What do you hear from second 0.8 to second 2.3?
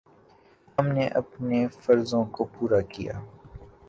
نے اپنے فرضوں